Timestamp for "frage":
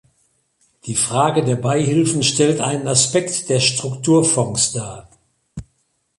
0.95-1.43